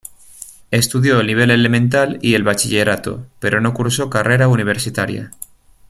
Estudió 0.71 1.19
el 1.19 1.27
nivel 1.27 1.51
elemental 1.51 2.17
y 2.23 2.33
el 2.33 2.41
bachillerato, 2.41 3.27
pero 3.37 3.61
no 3.61 3.75
cursó 3.75 4.09
carrera 4.09 4.47
universitaria. 4.47 5.29